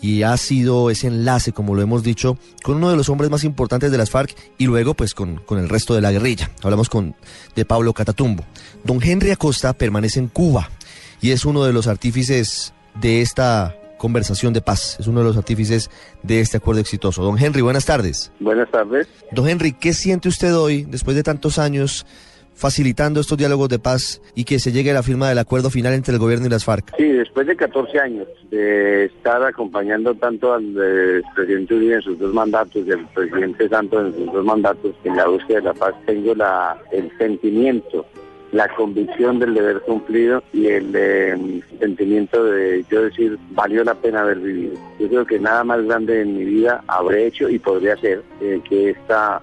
[0.00, 3.44] y ha sido ese enlace, como lo hemos dicho, con uno de los hombres más
[3.44, 6.50] importantes de las FARC y luego pues con, con el resto de la guerrilla.
[6.62, 7.14] Hablamos con
[7.54, 8.44] de Pablo Catatumbo.
[8.84, 10.70] Don Henry Acosta permanece en Cuba
[11.20, 15.36] y es uno de los artífices de esta conversación de paz, es uno de los
[15.36, 15.90] artífices
[16.22, 17.22] de este acuerdo exitoso.
[17.22, 18.30] Don Henry, buenas tardes.
[18.38, 19.08] Buenas tardes.
[19.32, 22.06] Don Henry, ¿qué siente usted hoy, después de tantos años
[22.58, 25.94] facilitando estos diálogos de paz y que se llegue a la firma del acuerdo final
[25.94, 26.96] entre el gobierno y las FARC.
[26.96, 32.18] Sí, después de 14 años de estar acompañando tanto al eh, presidente Uribe en sus
[32.18, 35.74] dos mandatos y al presidente Santos en sus dos mandatos en la búsqueda de la
[35.74, 38.04] paz, tengo la, el sentimiento
[38.52, 44.22] la convicción del deber cumplido y el eh, sentimiento de yo decir valió la pena
[44.22, 44.74] haber vivido.
[44.98, 48.60] Yo creo que nada más grande en mi vida habré hecho y podría ser eh,
[48.68, 49.42] que esta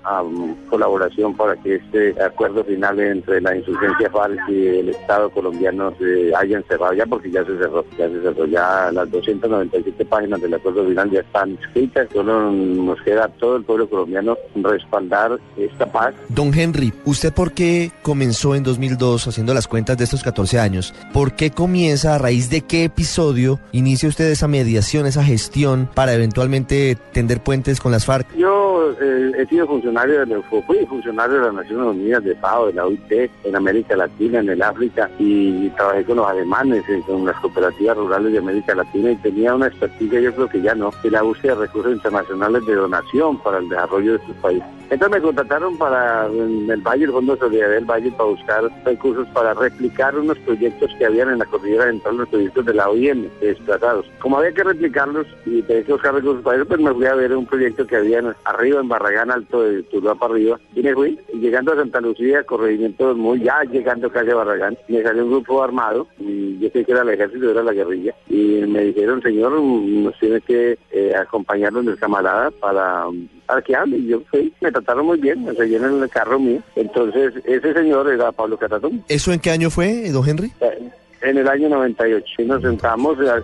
[0.70, 6.36] colaboración para que este acuerdo final entre la insurgencia FARC y el Estado colombiano se
[6.36, 10.54] hayan cerrado ya porque ya se cerró, ya se cerró, ya las 297 páginas del
[10.54, 15.86] acuerdo final ya están escritas, solo nos queda a todo el pueblo colombiano respaldar esta
[15.86, 16.14] paz.
[16.30, 18.95] Don Henry, ¿usted por qué comenzó en 2000
[19.28, 23.60] haciendo las cuentas de estos 14 años, ¿por qué comienza, a raíz de qué episodio
[23.72, 28.36] inicia usted esa mediación, esa gestión para eventualmente tender puentes con las FARC?
[28.38, 28.65] Yo
[29.02, 32.86] eh, he sido funcionario de fui funcionario de las Naciones Unidas, de FAO, de la
[32.86, 33.12] OIT,
[33.44, 38.32] en América Latina, en el África, y trabajé con los alemanes, con las cooperativas rurales
[38.32, 41.56] de América Latina, y tenía una expertise, yo creo que ya no, de la búsqueda
[41.56, 44.68] de recursos internacionales de donación para el desarrollo de estos países.
[44.90, 48.72] Entonces me contrataron para en el Valle, el Fondo de Solidaridad del Valle, para buscar
[48.86, 52.90] recursos para replicar unos proyectos que habían en la cordillera central, los proyectos de la
[52.90, 54.06] OIM desplazados.
[54.20, 57.16] Como había que replicarlos y tenía que buscar recursos para eso, pues me fui a
[57.16, 60.60] ver un proyecto que había arriba en Barragán Alto de Tuluá para arriba.
[60.76, 64.78] Y me fui, y llegando a Santa Lucía, corregimiento muy ya llegando casi a Barragán,
[64.88, 68.14] me salió un grupo armado, y yo creí que era el ejército, era la guerrilla,
[68.28, 73.08] y me dijeron, señor, nos tiene que eh, acompañarnos del camarada para
[73.46, 73.98] para que hable.
[73.98, 76.62] Y yo fui, me trataron muy bien, me seguían en el carro mío.
[76.76, 79.04] Entonces, ese señor era Pablo Catatón.
[79.08, 80.52] ¿Eso en qué año fue, don Henry?
[80.62, 80.90] Eh,
[81.22, 82.26] en el año 98.
[82.40, 83.42] Y nos sentamos a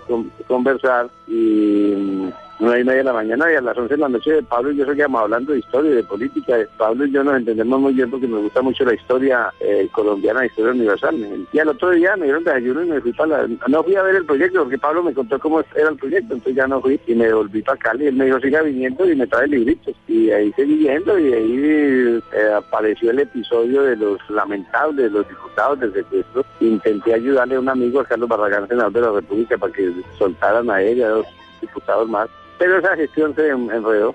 [0.48, 2.30] conversar y
[2.62, 4.78] nueve y media de la mañana y a las once de la noche Pablo y
[4.78, 6.56] yo seguíamos hablando de historia y de política.
[6.78, 10.42] Pablo y yo nos entendemos muy bien porque nos gusta mucho la historia eh, colombiana,
[10.42, 11.48] la historia universal.
[11.52, 13.58] Y al otro día me dieron desayuno y me fui para la...
[13.68, 16.56] No fui a ver el proyecto porque Pablo me contó cómo era el proyecto, entonces
[16.56, 18.06] ya no fui y me volví para Cali.
[18.08, 19.96] Él me dijo, siga viniendo y me trae libritos.
[20.08, 25.28] Y ahí seguí viendo y ahí eh, apareció el episodio de los lamentables, de los
[25.28, 26.46] diputados del secuestro.
[26.60, 30.70] Intenté ayudarle a un amigo, a Carlos Barragán, senador de la República, para que soltaran
[30.70, 31.26] a él y a dos
[31.60, 32.30] diputados más
[32.62, 34.14] pero esa gestión se enredó.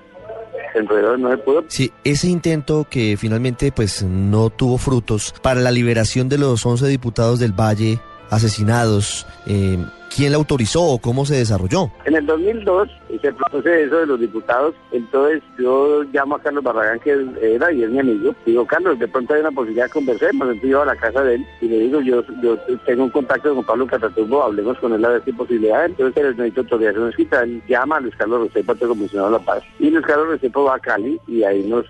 [1.19, 1.65] No se pudo.
[1.67, 6.87] Sí, ese intento que finalmente pues no tuvo frutos para la liberación de los 11
[6.87, 7.99] diputados del Valle
[8.31, 9.85] asesinados, eh,
[10.15, 11.91] ¿Quién la autorizó o cómo se desarrolló?
[12.05, 12.89] En el 2002
[13.21, 17.83] se produce eso de los diputados, entonces yo llamo a Carlos Barragán, que era y
[17.83, 20.87] es mi amigo, digo, Carlos, de pronto hay una posibilidad de conversemos, entonces yo a
[20.87, 24.43] la casa de él y le digo, yo, yo tengo un contacto con Pablo Catatumbo,
[24.43, 27.97] hablemos con él a ver si hay posibilidad, entonces les necesito autorización escrita, él llama
[27.97, 31.21] a Luis Carlos Restrepo, comisionado de la paz, y Luis Carlos Restrepo va a Cali
[31.27, 31.87] y ahí nos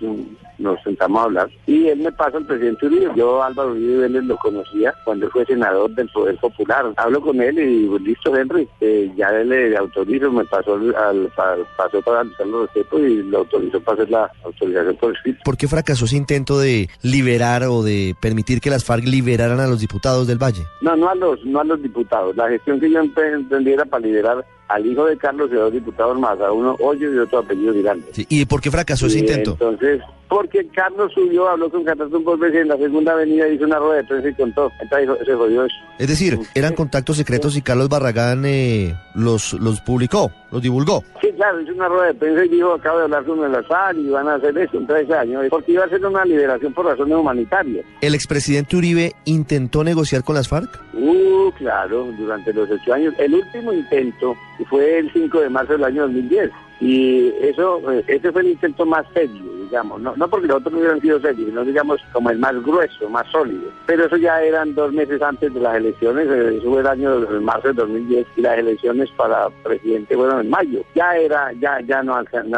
[0.57, 3.11] nos sentamos a hablar y él me pasa al presidente Uribe.
[3.15, 6.85] Yo Álvaro Uribe Vélez lo conocía cuando fue senador del Poder Popular.
[6.97, 7.85] Hablo con él y
[8.17, 11.31] listo Henry, eh, ya él le autorizo, me pasó al,
[11.77, 15.39] pasó para los respeto y lo autorizó para hacer la autorización por escrito.
[15.43, 19.67] ¿Por qué fracasó ese intento de liberar o de permitir que las FARC liberaran a
[19.67, 20.63] los diputados del Valle?
[20.81, 22.35] No, no a los, no a los diputados.
[22.35, 26.19] La gestión que yo era para liberar al hijo de Carlos y a dos diputados
[26.19, 28.05] más, a uno Hoyo y otro apellido Giraldo.
[28.15, 29.51] ¿Y por qué fracasó ese intento?
[29.51, 33.79] Entonces, porque Carlos subió, habló con Catatumbo por veces en la segunda avenida, hizo una
[33.79, 34.71] rueda de prensa y contó.
[34.81, 35.75] Entonces se jodió eso.
[35.99, 41.03] Es decir, eran contactos secretos y Carlos Barragán eh, los, los publicó, los divulgó.
[41.21, 43.95] Sí, claro, hizo una rueda de prensa y dijo, acabo de hablar con el azar
[43.95, 46.85] y van a hacer eso en tres años, porque iba a ser una liberación por
[46.85, 47.85] razones humanitarias.
[48.01, 50.69] ¿El expresidente Uribe intentó negociar con las FARC?
[50.93, 53.13] Uh, claro, durante los ocho años.
[53.17, 54.35] El último intento
[54.69, 56.51] fue el 5 de marzo del año 2010.
[56.79, 60.73] Y eso, eh, ese fue el intento más serio digamos, no, no porque los otros
[60.73, 63.69] no hubieran sido serios, sino digamos como el más grueso, más sólido.
[63.85, 67.19] Pero eso ya eran dos meses antes de las elecciones, eh, eso fue el año
[67.19, 70.81] de marzo de 2010 y las elecciones para presidente fueron en mayo.
[70.95, 72.15] Ya era, ya, ya no,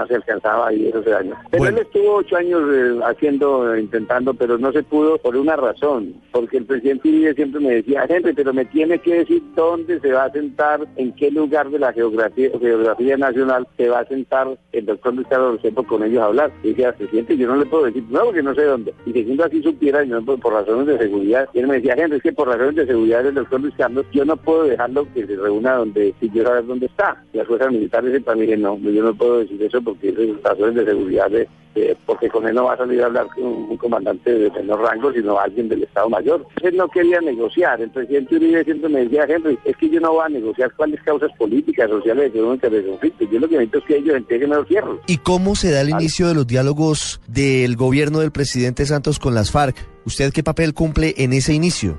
[0.07, 1.37] se alcanzaba ahí esos años.
[1.51, 1.77] Pero Bueno.
[1.77, 6.13] él estuvo ocho años eh, haciendo, eh, intentando, pero no se pudo por una razón,
[6.31, 10.11] porque el presidente Uribe siempre me decía, gente, pero me tiene que decir dónde se
[10.11, 14.47] va a sentar, en qué lugar de la geografía, geografía nacional se va a sentar
[14.71, 16.51] el doctor Luis Carlos Restrepo con ellos a hablar.
[16.63, 18.93] Y decía, presidente, yo no le puedo decir, no, porque no sé dónde.
[19.05, 21.95] Y segundo así supiera, y no por, por razones de seguridad, y él me decía,
[21.95, 25.07] gente, es que por razones de seguridad del doctor Luis Carlos, yo no puedo dejarlo
[25.13, 27.23] que se reúna donde, si yo saber dónde está.
[27.33, 30.75] Y las fuerzas militares también dije, no, yo no puedo decir eso porque es razones
[30.75, 33.77] de seguridad de, eh, porque con él no va a salir a hablar con un
[33.77, 36.45] comandante de menor rango, sino alguien del Estado Mayor.
[36.61, 37.79] Él no quería negociar.
[37.81, 41.01] El presidente Uribe siempre me decía, Henry, es que yo no voy a negociar cuáles
[41.03, 43.25] causas políticas, sociales, económicas de conflicto.
[43.31, 44.99] Yo lo que necesito es que ellos entreguen los fierros.
[45.07, 46.03] ¿Y cómo se da el Vale.
[46.03, 49.75] inicio de los diálogos del gobierno del presidente Santos con las FARC?
[50.05, 51.97] ¿Usted qué papel cumple en ese inicio?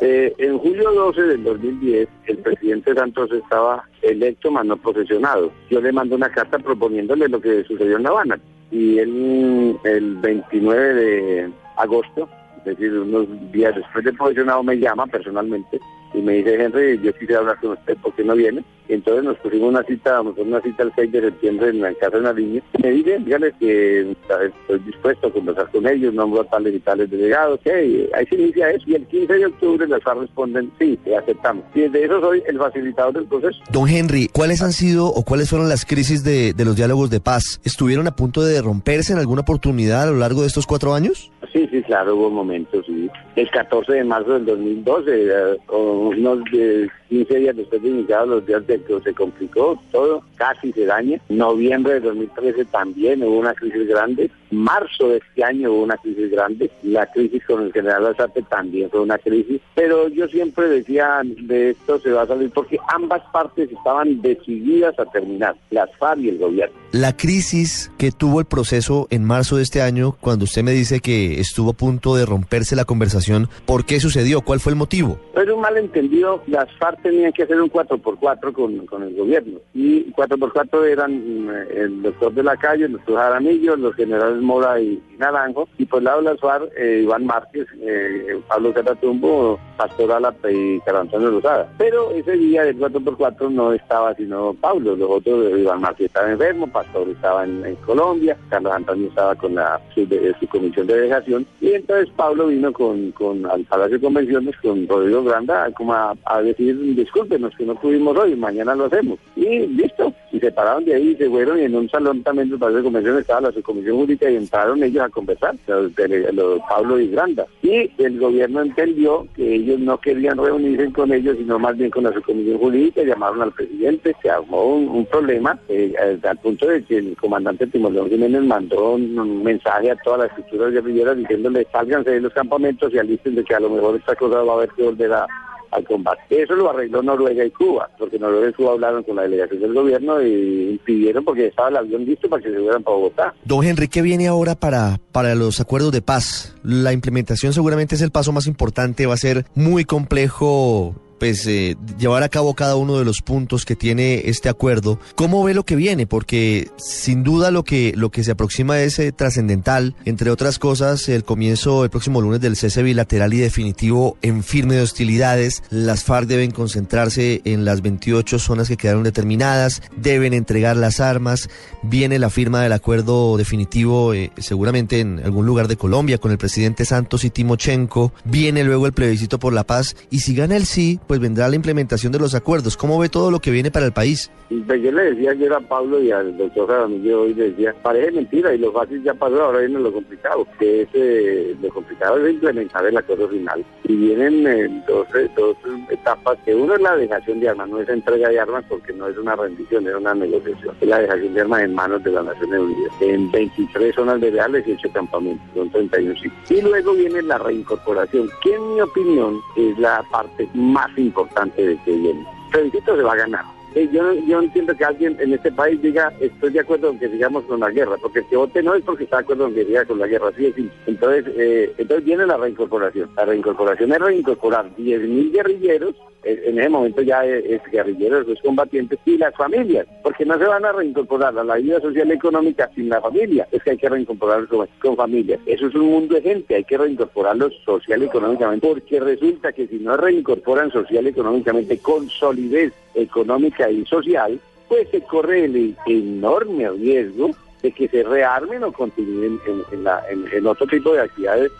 [0.00, 5.50] Eh, en julio 12 del 2010, el presidente Santos estaba electo, mas no posesionado.
[5.70, 8.38] Yo le mando una carta proponiéndole lo que sucedió en La Habana.
[8.70, 12.28] Y él, el 29 de agosto,
[12.58, 15.78] es decir, unos días después de posesionado, me llama personalmente
[16.16, 18.64] y me dice, Henry, yo quisiera hablar con usted, ¿por qué no viene?
[18.88, 21.92] Entonces nos pusimos una cita, nos pusimos una cita el 6 de septiembre en la
[21.94, 22.62] casa de Nariño.
[22.82, 27.10] Me dice, dígale que estoy dispuesto a conversar con ellos, nombro a tales y tales
[27.10, 28.84] delegados, que ahí se inicia eso.
[28.86, 31.64] Y el 15 de octubre las FARC responden, sí, aceptamos.
[31.74, 33.58] Y desde eso soy el facilitador del proceso.
[33.70, 37.20] Don Henry, ¿cuáles han sido o cuáles fueron las crisis de, de los diálogos de
[37.20, 37.60] paz?
[37.64, 41.30] ¿Estuvieron a punto de romperse en alguna oportunidad a lo largo de estos cuatro años?
[41.56, 43.08] Sí, sí, claro, hubo momentos, sí.
[43.34, 48.28] El 14 de marzo del 2012, eh, o unos eh, 15 días después de iniciados
[48.28, 51.20] los días de que se complicó todo, casi se daña.
[51.28, 54.30] Noviembre de 2013 también hubo una crisis grande.
[54.50, 56.70] Marzo de este año hubo una crisis grande.
[56.82, 59.60] La crisis con el general Azate también fue una crisis.
[59.74, 64.98] Pero yo siempre decía, de esto se va a salir porque ambas partes estaban decididas
[64.98, 66.76] a terminar, las FARC y el gobierno.
[66.92, 71.00] La crisis que tuvo el proceso en marzo de este año, cuando usted me dice
[71.00, 74.40] que estuvo a punto de romperse la conversación, ¿por qué sucedió?
[74.40, 75.18] ¿Cuál fue el motivo?
[75.34, 79.58] Era un malentendido, las FARC tenían que hacer un 4x4 con, con el gobierno.
[79.74, 84.80] Y 4x4 eran mm, el doctor de la calle, el doctor Jaramillo, los generales Mora
[84.80, 85.68] y, y Naranjo.
[85.78, 90.50] Y por el lado de las FARC, eh, Iván Márquez, eh, Pablo Catatumbo, Pastor Alapa
[90.50, 91.68] y Carlos Antonio Rosada.
[91.78, 96.30] Pero ese día del 4x4 no estaba sino Pablo, los otros, eh, Iván Márquez estaba
[96.30, 100.94] enfermo, Pastor estaba en, Colombia, Carlos Antonio estaba con la su, de- su comisión de
[100.94, 101.46] delegación.
[101.60, 106.42] Y entonces Pablo vino con, con al Palacio de Convenciones con Rodrigo Granda como a
[106.42, 109.18] decir discúlpenos que no pudimos hoy, mañana lo hacemos.
[109.34, 112.50] Y listo, y se pararon de ahí y se fueron y en un salón también
[112.50, 115.92] del Palacio de Convenciones estaba la subcomisión jurídica y entraron ellos a conversar, los,
[116.32, 117.46] los Pablo y Granda.
[117.62, 122.04] Y el gobierno entendió que ellos no querían reunirse con ellos, sino más bien con
[122.04, 126.98] la subcomisión jurídica, llamaron al presidente, se armó un, problema eh, al punto de que
[126.98, 132.10] el comandante Timolón Jiménez mandó un, un mensaje a todas las estructuras guerrilleras diciéndole sálganse
[132.10, 134.70] de los campamentos y alisten de que a lo mejor esta cosa va a haber
[134.70, 135.26] que volver a,
[135.70, 136.42] al combate.
[136.42, 139.74] Eso lo arregló Noruega y Cuba, porque Noruega y Cuba hablaron con la delegación del
[139.74, 143.34] gobierno y impidieron porque estaba el avión listo para que se fueran para Bogotá.
[143.44, 146.56] Don Henry, ¿qué viene ahora para, para los acuerdos de paz?
[146.62, 151.76] La implementación seguramente es el paso más importante, va a ser muy complejo pues eh,
[151.98, 154.98] llevar a cabo cada uno de los puntos que tiene este acuerdo.
[155.14, 156.06] ¿Cómo ve lo que viene?
[156.06, 161.08] Porque sin duda lo que lo que se aproxima es eh, trascendental, entre otras cosas,
[161.08, 165.62] el comienzo el próximo lunes del cese bilateral y definitivo en firme de hostilidades.
[165.70, 171.48] Las FARC deben concentrarse en las 28 zonas que quedaron determinadas, deben entregar las armas,
[171.82, 176.38] viene la firma del acuerdo definitivo eh, seguramente en algún lugar de Colombia con el
[176.38, 180.66] presidente Santos y Timochenko, viene luego el plebiscito por la paz y si gana el
[180.66, 182.76] sí, pues vendrá la implementación de los acuerdos.
[182.76, 184.30] ¿Cómo ve todo lo que viene para el país?
[184.48, 188.12] Pues yo le decía ayer a Pablo y al doctor Jaramillo hoy, le decía, parece
[188.12, 192.24] mentira y lo fácil ya pasó, ahora viene lo complicado, que es, eh, lo complicado
[192.24, 193.64] es implementar el acuerdo final.
[193.84, 195.56] Y vienen eh, dos, eh, dos
[195.90, 199.08] etapas, que uno es la dejación de armas, no es entrega de armas porque no
[199.08, 202.24] es una rendición, es una negociación, es la dejación de armas en manos de las
[202.24, 206.50] Naciones Unidas, en 23 zonas de reales y 8 campamentos, son 31 sitios.
[206.50, 211.76] Y luego viene la reincorporación, que en mi opinión es la parte más importante de
[211.78, 212.26] que viene.
[212.50, 213.55] Plebiscito se va a ganar.
[213.84, 217.44] Yo, yo entiendo que alguien en este país diga estoy de acuerdo con que sigamos
[217.44, 219.66] con la guerra, porque el que vote no es porque está de acuerdo con que
[219.66, 220.54] siga con la guerra, así es.
[220.86, 223.10] Entonces, eh, entonces viene la reincorporación.
[223.16, 225.94] La reincorporación es reincorporar 10.000 guerrilleros
[226.26, 230.64] en ese momento ya es, guerrilleros, es combatientes y las familias, porque no se van
[230.64, 233.88] a reincorporar a la vida social y económica sin la familia, es que hay que
[233.88, 235.38] reincorporarlos con, con familias.
[235.46, 239.68] Eso es un mundo de gente, hay que reincorporarlos social y económicamente, porque resulta que
[239.68, 245.76] si no reincorporan social y económicamente con solidez económica y social, pues se corre el
[245.86, 247.30] enorme riesgo
[247.62, 249.40] de que se rearmen o continúen
[249.72, 251.50] en, otro tipo de actividades,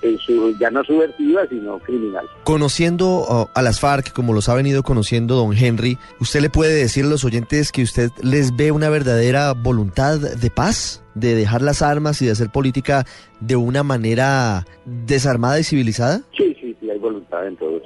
[0.61, 2.31] ya no subversivas, sino criminales.
[2.45, 6.75] Conociendo oh, a las FARC, como los ha venido conociendo don Henry, ¿usted le puede
[6.75, 11.03] decir a los oyentes que usted les ve una verdadera voluntad de paz?
[11.17, 13.07] de dejar las armas y de hacer política
[13.41, 16.21] de una manera desarmada y civilizada?
[16.37, 16.56] Sí,
[17.07, 17.45] voluntad.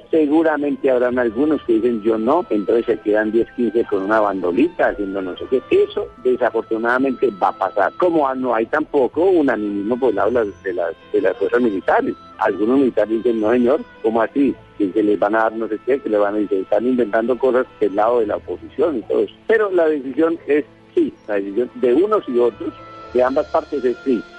[0.09, 4.89] Seguramente habrán algunos que dicen yo no, entonces se quedan 10, 15 con una bandolita
[4.89, 5.61] haciendo no sé qué.
[5.69, 7.93] Eso desafortunadamente va a pasar.
[7.93, 12.15] Como no hay tampoco un animismo por el lado de las, de las, fuerzas militares.
[12.39, 14.55] Algunos militares dicen no señor, ¿cómo así?
[14.77, 17.37] que les van a dar no sé qué, que le van a decir, están inventando
[17.37, 19.35] cosas del lado de la oposición y todo eso.
[19.45, 22.73] Pero la decisión es sí, la decisión de unos y otros
[23.13, 23.81] de ambas partes.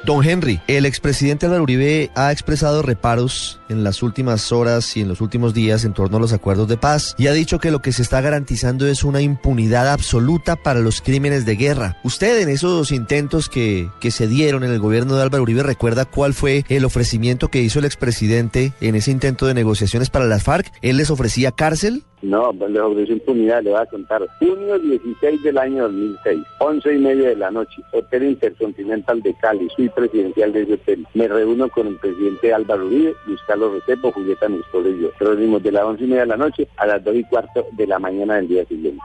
[0.05, 5.09] Don Henry, el expresidente Álvaro Uribe ha expresado reparos en las últimas horas y en
[5.09, 7.81] los últimos días en torno a los acuerdos de paz y ha dicho que lo
[7.81, 11.97] que se está garantizando es una impunidad absoluta para los crímenes de guerra.
[12.05, 16.05] ¿Usted en esos intentos que, que se dieron en el gobierno de Álvaro Uribe recuerda
[16.05, 20.43] cuál fue el ofrecimiento que hizo el expresidente en ese intento de negociaciones para las
[20.43, 20.73] FARC?
[20.83, 22.05] ¿Él les ofrecía cárcel?
[22.23, 24.25] No, pues, les ofreció impunidad, le voy a contar.
[24.39, 29.69] Junio 16 del año 2006, 11 y media de la noche, Hotel Intercontinental de Cali,
[29.77, 31.07] soy presidencial de ese hotel.
[31.15, 35.11] Me reúno con el presidente Álvaro Uribe, Luis Carlos Recepo, Julieta Néstor y yo.
[35.19, 37.87] Reunimos de las 11 y media de la noche a las 2 y cuarto de
[37.89, 39.03] la mañana del día siguiente.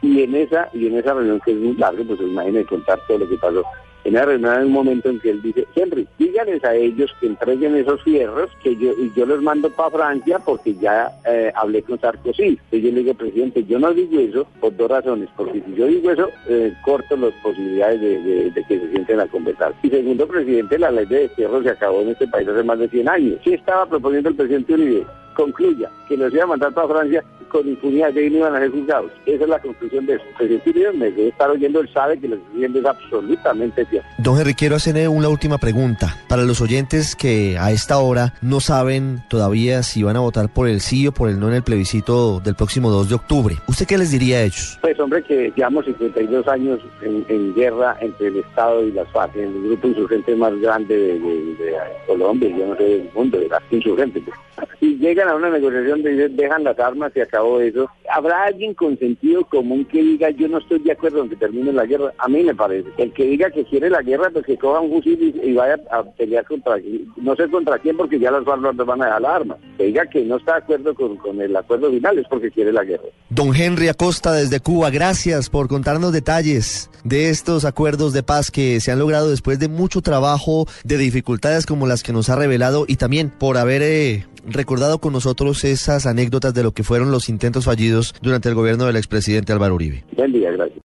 [0.00, 3.18] Y en esa, y en esa reunión que es muy larga, pues imagínense contar todo
[3.18, 3.62] lo que pasó
[4.04, 7.26] en la reunión hay un momento en que él dice, Henry, díganles a ellos que
[7.26, 11.82] entreguen esos fierros que yo y yo los mando para Francia porque ya eh, hablé
[11.82, 12.42] con Sarkozy.
[12.42, 15.86] Entonces yo le digo, presidente, yo no digo eso por dos razones, porque si yo
[15.86, 19.74] digo eso, eh, corto las posibilidades de, que se sienten a conversar.
[19.82, 22.88] Y segundo, presidente, la ley de fierro se acabó en este país hace más de
[22.88, 23.40] 100 años.
[23.42, 25.06] ¿Qué estaba proponiendo el presidente Uribe?
[25.34, 28.58] concluya que los iba a mandar para Francia con impunidad, de ahí no iban a
[28.58, 29.12] ser juzgados.
[29.26, 30.24] Esa es la conclusión de eso.
[30.36, 34.08] Presidente me debe estar oyendo, él sabe que lo que diciendo es absolutamente cierto.
[34.18, 36.16] Don Henry, quiero hacerle una última pregunta.
[36.28, 40.68] Para los oyentes que a esta hora no saben todavía si van a votar por
[40.68, 43.86] el sí o por el no en el plebiscito del próximo 2 de octubre, ¿usted
[43.86, 44.76] qué les diría a ellos?
[44.80, 49.52] Pues hombre, que llevamos 52 años en, guerra entre el Estado y las FARC, el
[49.62, 51.76] grupo insurgente más grande de, de
[52.08, 54.24] Colombia, yo no sé del mundo, de las insurgentes.
[54.80, 57.20] Si llegan a una negociación de dejan las armas y
[57.60, 61.36] eso, ¿habrá alguien con sentido común que diga yo no estoy de acuerdo en que
[61.36, 62.12] termine la guerra?
[62.18, 62.88] A mí me parece.
[62.98, 66.02] El que diga que quiere la guerra, pues que coja un fusil y, vaya a
[66.02, 66.76] pelear contra,
[67.16, 69.56] no sé contra quién, porque ya las armas van a dejar la arma.
[69.76, 72.72] Que diga que no está de acuerdo con, con el acuerdo final es porque quiere
[72.72, 73.04] la guerra.
[73.30, 78.80] Don Henry Acosta desde Cuba, gracias por contarnos detalles de estos acuerdos de paz que
[78.80, 82.84] se han logrado después de mucho trabajo, de dificultades como las que nos ha revelado
[82.88, 87.28] y también por haber eh, recordado con nosotros esas anécdotas de lo que fueron los
[87.28, 90.04] intentos fallidos durante el gobierno del expresidente Álvaro Uribe.
[90.16, 90.82] Buen día, gracias.